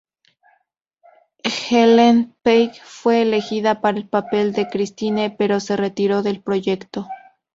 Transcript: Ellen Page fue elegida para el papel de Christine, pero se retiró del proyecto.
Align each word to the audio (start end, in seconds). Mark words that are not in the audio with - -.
Ellen 1.69 2.33
Page 2.41 2.81
fue 2.83 3.21
elegida 3.21 3.81
para 3.81 3.99
el 3.99 4.09
papel 4.09 4.51
de 4.51 4.67
Christine, 4.67 5.29
pero 5.29 5.59
se 5.59 5.77
retiró 5.77 6.23
del 6.23 6.41
proyecto. 6.41 7.07